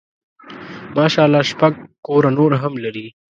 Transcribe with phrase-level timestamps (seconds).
[0.97, 1.73] ماشاء الله شپږ
[2.05, 3.05] کوره نور هم لري.